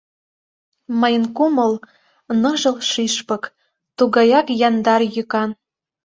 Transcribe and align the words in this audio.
Мыйын 0.99 1.25
кумыл— 1.37 1.73
ныжыл 2.41 2.75
шӱшпык, 2.89 3.43
Тугаяк 3.97 4.47
яндар 4.67 5.01
йӱкан. 5.15 5.49